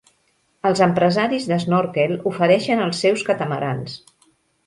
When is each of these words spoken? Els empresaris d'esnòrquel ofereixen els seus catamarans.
Els 0.67 0.79
empresaris 0.85 1.43
d'esnòrquel 1.51 2.13
ofereixen 2.31 2.83
els 2.87 3.05
seus 3.05 3.27
catamarans. 3.27 4.01